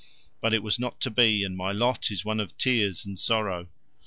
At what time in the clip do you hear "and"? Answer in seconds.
1.43-1.55, 3.05-3.19